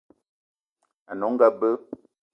[1.09, 1.69] Ane onga be.